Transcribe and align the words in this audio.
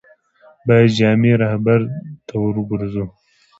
باید 0.67 0.93
جامع 0.97 1.33
رهبرد 1.43 1.87
ته 2.27 2.35
ور 2.41 2.55
وګرځو. 2.59 3.05